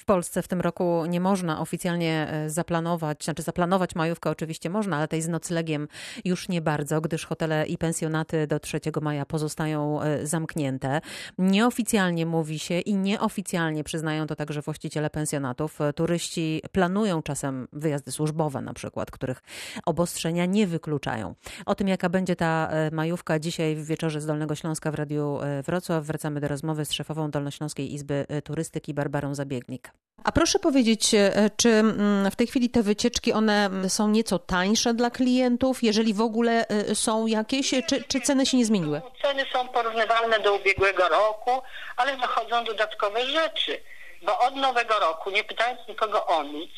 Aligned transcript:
W 0.00 0.04
Polsce 0.04 0.42
w 0.42 0.48
tym 0.48 0.60
roku 0.60 1.06
nie 1.08 1.20
można 1.20 1.60
oficjalnie 1.60 2.28
e, 2.30 2.50
zaplanować, 2.50 3.24
znaczy 3.24 3.42
zaplanować 3.42 3.94
majówkę 3.94 4.30
oczywiście 4.30 4.70
można, 4.70 4.96
ale 4.96 5.08
tej 5.08 5.22
z 5.22 5.28
noclegiem 5.28 5.88
już 6.24 6.48
nie 6.48 6.60
bardzo, 6.60 7.00
gdyż 7.00 7.26
hotele 7.26 7.66
i 7.66 7.78
pensjonaty 7.78 8.46
do 8.46 8.60
3 8.60 8.80
maja 9.02 9.26
pozostają 9.26 10.02
e, 10.02 10.26
zamknięte. 10.26 11.00
Nieoficjalnie 11.38 12.26
mówi 12.26 12.58
się 12.58 12.80
i 12.80 12.94
nieoficjalnie 12.94 13.84
przyznają 13.84 14.26
to 14.26 14.36
także 14.36 14.62
właściciele 14.62 15.10
pensjonatów. 15.10 15.80
E, 15.80 15.92
turyści 15.92 16.62
planują 16.72 17.22
czasem 17.22 17.68
wyjazdy 17.72 18.12
służbowe 18.12 18.60
na 18.60 18.74
przykład, 18.74 19.10
których 19.10 19.42
obostrzenia 19.86 20.46
nie 20.46 20.66
wykluczają. 20.66 21.34
O 21.66 21.74
tym, 21.74 21.88
jaka 21.88 22.08
będzie 22.08 22.36
ta 22.36 22.70
majówka 22.92 23.38
dzisiaj 23.38 23.76
w 23.76 23.86
wieczorze 23.86 24.20
z 24.20 24.26
Dolnego 24.26 24.54
Śląska 24.54 24.90
w 24.90 24.94
Radiu 24.94 25.38
Wrocław, 25.66 26.04
wracamy 26.04 26.40
do 26.40 26.48
rozmowy 26.48 26.84
z 26.84 26.92
szefową 26.92 27.30
Dolnośląskiej 27.30 27.94
Izby 27.94 28.26
Turystyki 28.44 28.94
Barbarą 28.94 29.34
Zabiegnik. 29.34 29.89
A 30.24 30.32
proszę 30.32 30.58
powiedzieć, 30.58 31.14
e, 31.14 31.50
czy 31.56 31.68
mm, 31.68 32.30
w 32.30 32.36
tej 32.36 32.46
chwili 32.46 32.70
te 32.70 32.82
wycieczki 32.82 33.32
one 33.32 33.70
są 33.88 34.08
nieco 34.08 34.38
tańsze 34.38 34.94
dla 34.94 35.10
klientów, 35.10 35.82
jeżeli 35.82 36.14
w 36.14 36.20
ogóle 36.20 36.68
e, 36.68 36.94
są 36.94 37.26
jakieś, 37.26 37.70
czy, 37.70 38.04
czy 38.08 38.20
ceny 38.20 38.46
się 38.46 38.56
nie 38.56 38.64
zmieniły? 38.64 39.02
Ceny 39.22 39.44
są 39.52 39.68
porównywalne 39.68 40.40
do 40.40 40.54
ubiegłego 40.54 41.08
roku, 41.08 41.62
ale 41.96 42.16
dochodzą 42.16 42.64
dodatkowe 42.64 43.26
rzeczy, 43.26 43.80
bo 44.22 44.38
od 44.38 44.56
nowego 44.56 44.98
roku, 44.98 45.30
nie 45.30 45.44
pytając 45.44 45.80
nikogo 45.88 46.26
o 46.26 46.42
nic, 46.42 46.70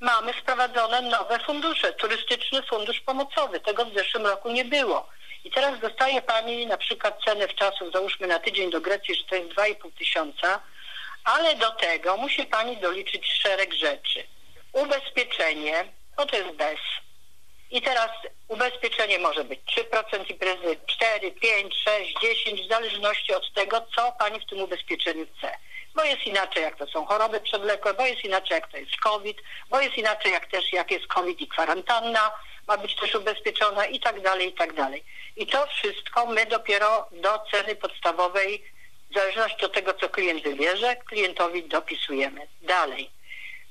mamy 0.00 0.32
sprowadzone 0.42 1.02
nowe 1.02 1.38
fundusze. 1.38 1.92
Turystyczny 1.92 2.62
fundusz 2.62 3.00
pomocowy, 3.00 3.60
tego 3.60 3.84
w 3.84 3.94
zeszłym 3.94 4.26
roku 4.26 4.50
nie 4.50 4.64
było. 4.64 5.08
I 5.44 5.50
teraz 5.50 5.80
dostaje 5.80 6.22
Pani 6.22 6.66
na 6.66 6.76
przykład 6.76 7.18
cenę 7.24 7.48
w 7.48 7.54
czasów, 7.54 7.92
załóżmy 7.92 8.26
na 8.26 8.38
tydzień 8.38 8.70
do 8.70 8.80
Grecji, 8.80 9.14
że 9.14 9.24
to 9.24 9.34
jest 9.34 9.50
2,5 9.50 9.74
tysiąca, 9.98 10.60
ale 11.24 11.54
do 11.54 11.70
tego 11.70 12.16
musi 12.16 12.44
pani 12.44 12.76
doliczyć 12.76 13.26
szereg 13.42 13.74
rzeczy. 13.74 14.26
Ubezpieczenie, 14.72 15.84
no 16.18 16.26
to 16.26 16.36
jest 16.36 16.50
bez. 16.50 16.78
I 17.70 17.82
teraz 17.82 18.10
ubezpieczenie 18.48 19.18
może 19.18 19.44
być 19.44 19.60
3% 19.60 20.30
imprezy, 20.30 20.76
4, 20.86 21.32
5, 21.32 21.74
6, 21.84 22.14
10, 22.22 22.62
w 22.62 22.68
zależności 22.68 23.34
od 23.34 23.52
tego, 23.54 23.86
co 23.96 24.12
pani 24.12 24.40
w 24.40 24.46
tym 24.46 24.60
ubezpieczeniu 24.60 25.26
chce. 25.36 25.56
Bo 25.94 26.04
jest 26.04 26.26
inaczej, 26.26 26.62
jak 26.62 26.76
to 26.76 26.86
są 26.86 27.06
choroby 27.06 27.40
przewlekłe, 27.40 27.94
bo 27.94 28.06
jest 28.06 28.24
inaczej, 28.24 28.54
jak 28.54 28.70
to 28.70 28.76
jest 28.76 28.96
COVID, 28.96 29.36
bo 29.70 29.80
jest 29.80 29.98
inaczej, 29.98 30.32
jak 30.32 30.46
też 30.46 30.72
jak 30.72 30.90
jest 30.90 31.06
COVID 31.06 31.40
i 31.40 31.48
kwarantanna 31.48 32.30
ma 32.68 32.76
być 32.76 32.96
też 32.96 33.14
ubezpieczona 33.14 33.86
i 33.86 34.00
tak 34.00 34.20
dalej, 34.20 34.48
i 34.48 34.52
tak 34.52 34.72
dalej. 34.72 35.04
I 35.36 35.46
to 35.46 35.66
wszystko 35.66 36.26
my 36.26 36.46
dopiero 36.46 37.08
do 37.12 37.38
ceny 37.50 37.76
podstawowej 37.76 38.64
w 39.10 39.14
zależności 39.14 39.64
od 39.64 39.72
tego, 39.72 39.94
co 39.94 40.08
klient 40.08 40.42
wybierze, 40.42 40.96
klientowi 40.96 41.62
dopisujemy. 41.62 42.46
Dalej. 42.62 43.10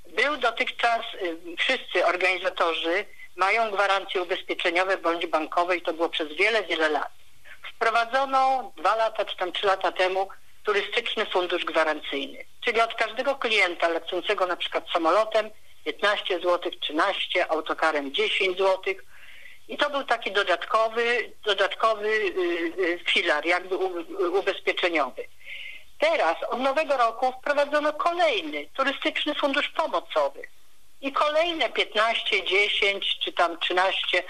Był 0.07 0.37
dotychczas, 0.37 1.01
y, 1.13 1.37
wszyscy 1.57 2.05
organizatorzy 2.05 3.05
mają 3.35 3.71
gwarancje 3.71 4.21
ubezpieczeniowe 4.21 4.97
bądź 4.97 5.25
bankowe 5.25 5.77
i 5.77 5.81
to 5.81 5.93
było 5.93 6.09
przez 6.09 6.33
wiele, 6.33 6.63
wiele 6.63 6.89
lat. 6.89 7.11
Wprowadzono 7.75 8.71
dwa 8.77 8.95
lata 8.95 9.25
czy 9.25 9.37
tam 9.37 9.51
trzy 9.51 9.65
lata 9.65 9.91
temu 9.91 10.29
turystyczny 10.63 11.25
fundusz 11.25 11.65
gwarancyjny. 11.65 12.45
Czyli 12.61 12.81
od 12.81 12.93
każdego 12.93 13.35
klienta 13.35 13.87
lecącego 13.87 14.45
na 14.45 14.55
przykład 14.55 14.83
samolotem 14.93 15.49
15 15.85 16.39
zł, 16.39 16.71
13, 16.81 17.51
autokarem 17.51 18.13
10 18.13 18.57
zł, 18.57 18.93
i 19.69 19.77
to 19.77 19.89
był 19.89 20.03
taki 20.03 20.31
dodatkowy, 20.31 21.31
dodatkowy 21.45 22.07
y, 22.07 22.33
y, 22.79 22.99
filar, 23.05 23.45
jakby 23.45 23.75
ubezpieczeniowy. 24.39 25.25
Teraz 25.99 26.35
od 26.49 26.59
nowego 26.59 26.97
roku 26.97 27.31
wprowadzono 27.31 27.93
kolejny 27.93 28.67
turystyczny 28.73 29.35
fundusz 29.35 29.69
pomocowy. 29.69 30.47
I 31.01 31.11
kolejne 31.11 31.69
15, 31.69 32.45
10 32.45 33.19
czy 33.19 33.31
tam 33.31 33.59
13, 33.59 34.23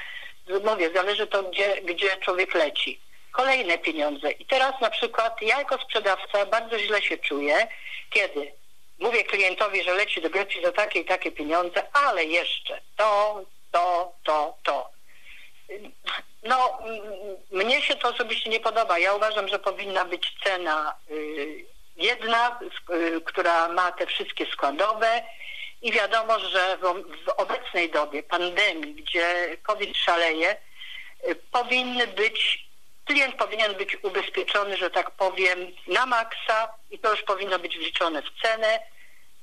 mówię, 0.63 0.89
zależy 0.95 1.27
to 1.27 1.43
gdzie, 1.43 1.81
gdzie 1.81 2.17
człowiek 2.17 2.53
leci. 2.53 2.99
Kolejne 3.31 3.77
pieniądze. 3.77 4.31
I 4.31 4.45
teraz 4.45 4.81
na 4.81 4.89
przykład 4.89 5.41
ja 5.41 5.57
jako 5.57 5.77
sprzedawca 5.77 6.45
bardzo 6.45 6.79
źle 6.79 7.01
się 7.01 7.17
czuję, 7.17 7.67
kiedy 8.09 8.51
mówię 8.99 9.23
klientowi, 9.23 9.83
że 9.83 9.93
leci 9.93 10.21
do 10.21 10.29
Grecji 10.29 10.63
za 10.63 10.71
takie 10.71 10.99
i 10.99 11.05
takie 11.05 11.31
pieniądze, 11.31 11.83
ale 11.93 12.25
jeszcze 12.25 12.81
to, 12.97 13.41
to, 13.71 14.13
to, 14.23 14.57
to. 14.63 14.89
No, 16.43 16.78
mnie 17.51 17.81
się 17.81 17.95
to 17.95 18.09
osobiście 18.09 18.49
nie 18.49 18.59
podoba. 18.59 18.99
Ja 18.99 19.13
uważam, 19.13 19.47
że 19.47 19.59
powinna 19.59 20.05
być 20.05 20.35
cena 20.43 20.95
y, 21.11 21.65
jedna, 21.95 22.59
y, 22.89 23.21
która 23.21 23.67
ma 23.67 23.91
te 23.91 24.05
wszystkie 24.05 24.45
składowe 24.45 25.23
i 25.81 25.91
wiadomo, 25.91 26.39
że 26.39 26.77
w 27.25 27.29
obecnej 27.37 27.89
dobie 27.89 28.23
pandemii, 28.23 28.95
gdzie 28.95 29.57
COVID 29.63 29.97
szaleje, 29.97 30.57
y, 31.29 31.35
powinny 31.35 32.07
być, 32.07 32.65
klient 33.05 33.35
powinien 33.35 33.73
być 33.73 34.03
ubezpieczony, 34.03 34.77
że 34.77 34.89
tak 34.89 35.11
powiem, 35.11 35.59
na 35.87 36.05
maksa 36.05 36.73
i 36.91 36.99
to 36.99 37.11
już 37.11 37.21
powinno 37.21 37.59
być 37.59 37.77
wliczone 37.77 38.21
w 38.21 38.41
cenę, 38.41 38.79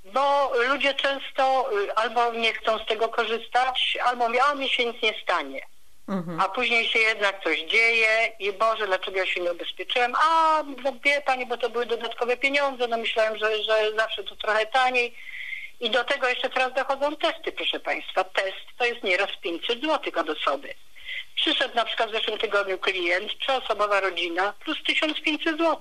bo 0.05 0.53
ludzie 0.69 0.95
często 0.95 1.71
albo 1.97 2.33
nie 2.33 2.53
chcą 2.53 2.79
z 2.79 2.87
tego 2.87 3.09
korzystać, 3.09 3.99
albo 4.05 4.29
mówią, 4.29 4.41
a 4.45 4.55
mi 4.55 4.69
się 4.69 4.85
nic 4.85 5.03
nie 5.03 5.15
stanie. 5.23 5.61
Mhm. 6.09 6.41
A 6.41 6.49
później 6.49 6.89
się 6.89 6.99
jednak 6.99 7.45
coś 7.45 7.61
dzieje 7.61 8.33
i 8.39 8.53
Boże, 8.53 8.87
dlaczego 8.87 9.19
ja 9.19 9.27
się 9.27 9.41
nie 9.41 9.53
ubezpieczyłem? 9.53 10.13
A, 10.15 10.63
no 10.85 10.93
wie 11.05 11.23
Pani, 11.27 11.47
bo 11.47 11.57
to 11.57 11.71
były 11.71 11.87
dodatkowe 11.87 12.37
pieniądze, 12.37 12.89
no 12.89 12.97
myślałem, 12.97 13.37
że, 13.37 13.63
że 13.63 13.93
zawsze 13.97 14.25
to 14.25 14.37
trochę 14.37 14.67
taniej. 14.67 15.15
I 15.81 15.91
do 15.91 16.05
tego 16.05 16.29
jeszcze 16.29 16.51
teraz 16.51 16.75
dochodzą 16.75 17.17
testy, 17.17 17.53
proszę 17.53 17.81
Państwa. 17.81 18.25
Test 18.25 18.67
to 18.79 18.85
jest 18.85 19.03
nieraz 19.03 19.31
500 19.43 19.81
zł 19.81 20.13
od 20.17 20.31
osoby. 20.31 20.75
Przyszedł 21.35 21.75
na 21.75 21.85
przykład 21.85 22.11
w 22.11 22.13
zeszłym 22.13 22.39
tygodniu 22.39 22.79
klient, 22.79 23.39
trzyosobowa 23.39 24.01
rodzina, 24.01 24.53
plus 24.65 24.79
1500 24.87 25.59
zł. 25.59 25.77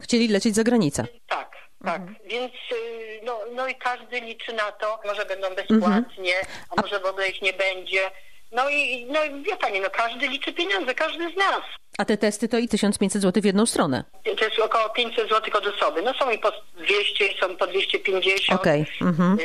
Chcieli 0.00 0.28
lecieć 0.28 0.54
za 0.54 0.64
granicę. 0.64 1.06
Tak, 1.28 1.56
tak. 1.84 2.00
Mhm. 2.00 2.16
Więc 2.26 2.52
y, 2.72 3.20
no, 3.22 3.40
no 3.54 3.68
i 3.68 3.74
każdy 3.74 4.20
liczy 4.20 4.52
na 4.52 4.72
to, 4.72 5.00
może 5.04 5.24
będą 5.24 5.48
bezpłatnie, 5.54 6.38
mhm. 6.38 6.56
a 6.70 6.82
może 6.82 7.00
w 7.00 7.06
ogóle 7.06 7.28
ich 7.28 7.42
nie 7.42 7.52
będzie. 7.52 8.10
No 8.52 8.70
i 8.70 9.06
no, 9.10 9.20
wie 9.42 9.56
pani, 9.56 9.80
no 9.80 9.90
każdy 9.90 10.28
liczy 10.28 10.52
pieniądze, 10.52 10.94
każdy 10.94 11.32
z 11.32 11.36
nas. 11.36 11.62
A 11.98 12.04
te 12.04 12.16
testy 12.16 12.48
to 12.48 12.58
i 12.58 12.68
1500 12.68 13.22
zł 13.22 13.42
w 13.42 13.44
jedną 13.44 13.66
stronę? 13.66 14.04
To 14.38 14.44
jest 14.44 14.58
około 14.58 14.88
500 14.88 15.28
zł 15.28 15.52
od 15.54 15.66
osoby. 15.66 16.02
No 16.02 16.14
są 16.14 16.30
i 16.30 16.38
po 16.38 16.52
200, 16.76 17.26
i 17.26 17.38
są 17.40 17.56
po 17.56 17.66
250. 17.66 18.60
Okej. 18.60 18.82
Okay. 18.82 19.08
Mhm. 19.08 19.38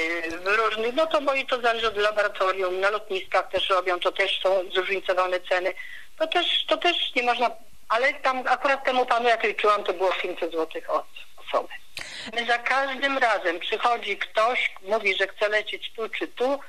Różnych, 0.46 0.96
no 0.96 1.08
to 1.08 1.22
bo 1.22 1.34
i 1.34 1.46
to 1.46 1.62
zależy 1.62 1.88
od 1.88 1.97
laboratorium. 1.97 2.80
Na 2.80 2.90
lotniskach 2.90 3.52
też 3.52 3.69
robią, 3.69 4.00
to 4.00 4.12
też 4.12 4.40
są 4.44 4.50
zróżnicowane 4.74 5.40
ceny. 5.40 5.74
To 6.20 6.28
też, 6.28 6.66
to 6.68 6.78
też 6.78 7.16
nie 7.16 7.24
można, 7.24 7.52
ale 7.90 8.14
tam 8.14 8.44
akurat 8.47 8.85
temu 8.85 9.06
panu, 9.06 9.30
jak 9.30 9.44
liczyłam, 9.44 9.84
to 9.84 9.94
było 9.94 10.12
500 10.22 10.52
zł 10.52 10.81
od 10.88 11.06
osoby. 11.47 11.74
My 12.34 12.46
za 12.46 12.58
każdym 12.58 13.18
razem 13.18 13.59
przychodzi 13.59 14.18
ktoś, 14.18 14.72
mówi, 14.81 15.16
że 15.16 15.28
chce 15.28 15.50
lecieć 15.50 15.91
tu 15.96 16.09
czy 16.09 16.28
tu, 16.28 16.59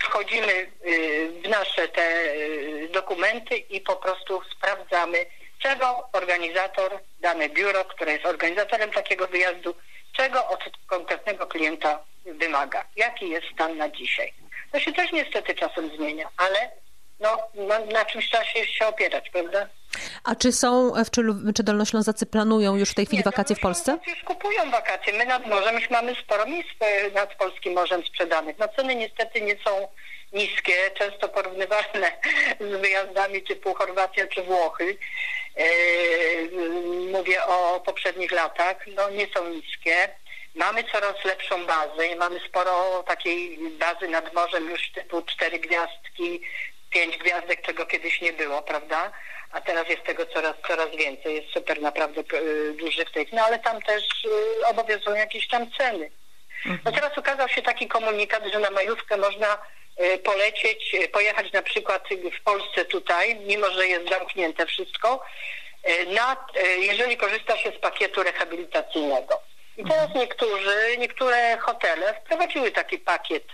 wchodzimy 0.00 0.52
y, 0.86 1.42
w 1.44 1.48
nasze 1.48 1.88
te 1.88 2.34
y, 2.34 2.88
dokumenty 2.92 3.56
i 3.56 3.80
po 3.80 3.96
prostu 3.96 4.42
sprawdzamy, 4.56 5.26
czego 5.58 6.08
organizator, 6.12 6.98
dane 7.20 7.48
biuro, 7.48 7.84
które 7.84 8.12
jest 8.12 8.26
organizatorem 8.26 8.90
takiego 8.90 9.26
wyjazdu, 9.26 9.74
czego 10.12 10.48
od 10.48 10.60
konkretnego 10.86 11.46
klienta 11.46 12.04
wymaga, 12.24 12.84
jaki 12.96 13.30
jest 13.30 13.46
stan 13.54 13.76
na 13.76 13.88
dzisiaj. 13.88 14.32
To 14.72 14.80
się 14.80 14.92
też 14.92 15.12
niestety 15.12 15.54
czasem 15.54 15.96
zmienia, 15.96 16.28
ale 16.36 16.70
no, 17.20 17.38
na, 17.54 17.78
na 17.78 18.04
czymś 18.04 18.30
trzeba 18.30 18.44
się, 18.44 18.66
się 18.66 18.86
opierać, 18.86 19.30
prawda? 19.30 19.66
A 20.24 20.34
czy 20.34 20.52
są, 20.52 20.92
czy, 21.10 21.22
czy 21.54 21.62
Dolnoślązacy 21.62 22.26
planują 22.26 22.76
już 22.76 22.90
w 22.90 22.94
tej 22.94 23.06
chwili 23.06 23.18
nie, 23.18 23.24
wakacje 23.24 23.56
w 23.56 23.60
Polsce? 23.60 23.98
już 24.06 24.22
kupują 24.24 24.70
wakacje. 24.70 25.12
My 25.12 25.26
nad 25.26 25.46
morzem 25.46 25.74
już 25.74 25.90
mamy 25.90 26.14
sporo 26.22 26.46
miejsc 26.46 26.70
e, 26.80 27.10
nad 27.10 27.34
Polskim 27.34 27.72
Morzem 27.72 28.06
sprzedanych. 28.06 28.58
No 28.58 28.68
ceny 28.68 28.94
niestety 28.94 29.40
nie 29.40 29.56
są 29.64 29.88
niskie, 30.32 30.90
często 30.94 31.28
porównywalne 31.28 32.12
z 32.70 32.80
wyjazdami 32.80 33.42
typu 33.42 33.74
Chorwacja 33.74 34.26
czy 34.26 34.42
Włochy. 34.42 34.96
E, 35.56 35.64
mówię 37.12 37.44
o 37.44 37.80
poprzednich 37.80 38.32
latach. 38.32 38.76
No 38.96 39.10
nie 39.10 39.26
są 39.34 39.48
niskie. 39.48 40.08
Mamy 40.54 40.84
coraz 40.84 41.24
lepszą 41.24 41.66
bazę 41.66 42.06
i 42.06 42.16
mamy 42.16 42.40
sporo 42.48 43.04
takiej 43.06 43.58
bazy 43.78 44.08
nad 44.08 44.34
morzem 44.34 44.70
już 44.70 44.90
typu 44.90 45.22
cztery 45.22 45.58
gwiazdki, 45.58 46.42
pięć 46.90 47.18
gwiazdek, 47.18 47.62
czego 47.62 47.86
kiedyś 47.86 48.20
nie 48.20 48.32
było, 48.32 48.62
prawda? 48.62 49.12
A 49.52 49.60
teraz 49.60 49.88
jest 49.88 50.02
tego 50.02 50.26
coraz, 50.26 50.54
coraz 50.68 50.96
więcej. 50.96 51.34
Jest 51.34 51.52
super 51.52 51.82
naprawdę 51.82 52.20
y, 52.20 52.74
duży 52.74 53.04
w 53.04 53.12
tej 53.12 53.26
No 53.32 53.44
ale 53.44 53.58
tam 53.58 53.82
też 53.82 54.24
y, 54.24 54.66
obowiązują 54.66 55.16
jakieś 55.16 55.48
tam 55.48 55.70
ceny. 55.78 56.10
No 56.64 56.72
mhm. 56.72 56.96
teraz 56.96 57.18
ukazał 57.18 57.48
się 57.48 57.62
taki 57.62 57.88
komunikat, 57.88 58.44
że 58.52 58.58
na 58.58 58.70
majówkę 58.70 59.16
można 59.16 59.58
y, 60.00 60.18
polecieć, 60.18 60.96
pojechać 61.12 61.52
na 61.52 61.62
przykład 61.62 62.08
w 62.40 62.42
Polsce 62.42 62.84
tutaj, 62.84 63.36
mimo 63.36 63.70
że 63.70 63.86
jest 63.86 64.08
zamknięte 64.08 64.66
wszystko, 64.66 65.24
na, 66.06 66.36
jeżeli 66.78 67.16
korzysta 67.16 67.58
się 67.58 67.70
z 67.70 67.78
pakietu 67.78 68.22
rehabilitacyjnego. 68.22 69.40
I 69.76 69.84
teraz 69.84 70.08
niektórzy, 70.14 70.96
niektóre 70.98 71.58
hotele 71.58 72.14
wprowadziły 72.14 72.70
taki 72.70 72.98
pakiet 72.98 73.44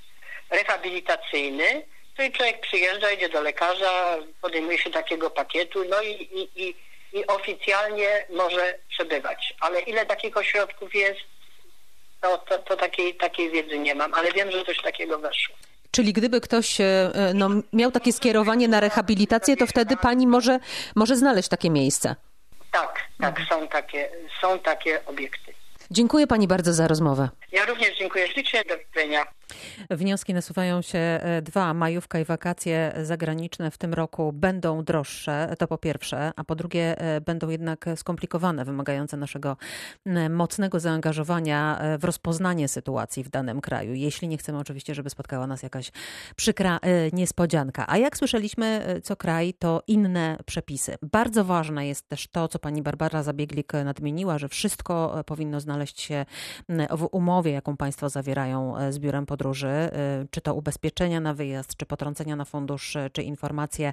rehabilitacyjny, 0.50 1.86
czyli 2.16 2.32
człowiek 2.32 2.60
przyjeżdża, 2.60 3.10
idzie 3.10 3.28
do 3.28 3.40
lekarza, 3.40 4.16
podejmuje 4.42 4.78
się 4.78 4.90
takiego 4.90 5.30
pakietu, 5.30 5.78
no 5.90 6.02
i, 6.02 6.10
i, 6.10 6.62
i, 6.62 6.74
i 7.12 7.26
oficjalnie 7.26 8.26
może 8.30 8.78
przebywać. 8.88 9.54
Ale 9.60 9.80
ile 9.80 10.06
takich 10.06 10.36
ośrodków 10.36 10.94
jest, 10.94 11.20
to, 12.20 12.38
to, 12.38 12.58
to 12.58 12.76
takiej, 12.76 13.14
takiej 13.14 13.50
wiedzy 13.50 13.78
nie 13.78 13.94
mam, 13.94 14.14
ale 14.14 14.32
wiem, 14.32 14.50
że 14.50 14.64
coś 14.64 14.82
takiego 14.82 15.18
weszło. 15.18 15.54
Czyli 15.90 16.12
gdyby 16.12 16.40
ktoś 16.40 16.80
e, 16.80 17.10
no, 17.34 17.50
miał 17.72 17.90
takie 17.90 18.12
skierowanie 18.12 18.68
na 18.68 18.80
rehabilitację, 18.80 19.56
to 19.56 19.66
wtedy 19.66 19.96
pani 19.96 20.26
może, 20.26 20.58
może 20.94 21.16
znaleźć 21.16 21.48
takie 21.48 21.70
miejsce. 21.70 22.16
Tak, 22.72 23.00
tak, 23.20 23.40
są 23.48 23.68
takie, 23.68 24.10
są 24.40 24.58
takie 24.58 25.06
obiekty. 25.06 25.54
Dziękuję 25.90 26.26
pani 26.26 26.48
bardzo 26.48 26.72
za 26.72 26.88
rozmowę. 26.88 27.28
Ja 27.52 27.66
również 27.66 27.98
dziękuję 27.98 28.28
ślicznie. 28.28 28.62
Do 28.68 28.78
widzenia. 28.78 29.24
Wnioski 29.90 30.34
nasuwają 30.34 30.82
się 30.82 30.98
e, 30.98 31.42
dwa. 31.42 31.74
Majówka 31.74 32.18
i 32.18 32.24
wakacje 32.24 32.92
zagraniczne 33.02 33.70
w 33.70 33.78
tym 33.78 33.94
roku 33.94 34.32
będą 34.32 34.84
droższe, 34.84 35.54
to 35.58 35.68
po 35.68 35.78
pierwsze, 35.78 36.32
a 36.36 36.44
po 36.44 36.54
drugie 36.54 37.00
e, 37.00 37.20
będą 37.20 37.48
jednak 37.48 37.84
skomplikowane, 37.96 38.64
wymagające 38.64 39.16
naszego 39.16 39.56
mocnego 40.30 40.80
zaangażowania 40.80 41.78
e, 41.78 41.98
w 41.98 42.04
rozpoznanie 42.04 42.68
sytuacji 42.68 43.24
w 43.24 43.28
danym 43.28 43.60
kraju, 43.60 43.94
jeśli 43.94 44.28
nie 44.28 44.38
chcemy 44.38 44.58
oczywiście, 44.58 44.94
żeby 44.94 45.10
spotkała 45.10 45.46
nas 45.46 45.62
jakaś 45.62 45.90
przykra 46.36 46.80
niespodzianka. 47.12 47.84
A 47.88 47.98
jak 47.98 48.16
słyszeliśmy, 48.16 49.00
co 49.02 49.16
kraj 49.16 49.54
to 49.54 49.82
inne 49.86 50.38
przepisy. 50.46 50.96
Bardzo 51.02 51.44
ważne 51.44 51.86
jest 51.86 52.08
też 52.08 52.28
to, 52.28 52.48
co 52.48 52.58
pani 52.58 52.82
Barbara 52.82 53.22
Zabieglik 53.22 53.72
nadmieniła, 53.72 54.38
że 54.38 54.48
wszystko 54.48 55.24
powinno 55.26 55.60
znaleźć 55.60 56.00
się 56.00 56.26
w 56.90 57.08
umowie, 57.12 57.35
jaką 57.44 57.76
państwo 57.76 58.08
zawierają 58.08 58.74
z 58.90 58.98
biurem 58.98 59.26
podróży, 59.26 59.90
y, 60.22 60.28
czy 60.30 60.40
to 60.40 60.54
ubezpieczenia 60.54 61.20
na 61.20 61.34
wyjazd, 61.34 61.76
czy 61.76 61.86
potrącenia 61.86 62.36
na 62.36 62.44
fundusz, 62.44 62.96
y, 62.96 63.10
czy 63.12 63.22
informacje, 63.22 63.92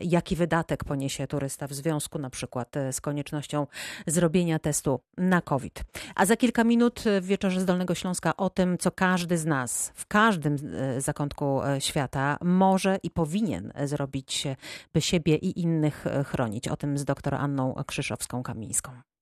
jaki 0.00 0.36
wydatek 0.36 0.84
poniesie 0.84 1.26
turysta 1.26 1.66
w 1.66 1.72
związku 1.72 2.18
na 2.18 2.30
przykład 2.30 2.74
z 2.92 3.00
koniecznością 3.00 3.66
zrobienia 4.06 4.58
testu 4.58 5.00
na 5.16 5.40
COVID. 5.40 5.84
A 6.14 6.26
za 6.26 6.36
kilka 6.36 6.64
minut 6.64 7.04
w 7.20 7.26
Wieczorze 7.26 7.60
z 7.60 7.64
Dolnego 7.64 7.94
Śląska 7.94 8.36
o 8.36 8.50
tym, 8.50 8.78
co 8.78 8.90
każdy 8.90 9.38
z 9.38 9.46
nas 9.46 9.92
w 9.94 10.06
każdym 10.06 10.56
zakątku 10.98 11.60
świata 11.78 12.38
może 12.42 12.98
i 13.02 13.10
powinien 13.10 13.72
zrobić, 13.84 14.46
by 14.92 15.00
siebie 15.00 15.36
i 15.36 15.60
innych 15.60 16.04
chronić. 16.26 16.68
O 16.68 16.76
tym 16.76 16.98
z 16.98 17.04
doktor 17.04 17.34
Anną 17.34 17.74
Krzyszowską-Kamińską. 17.86 19.13